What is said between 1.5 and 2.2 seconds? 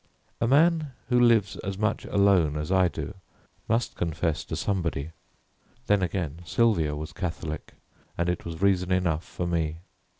as much